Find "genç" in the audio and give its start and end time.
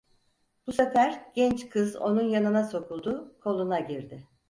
1.35-1.69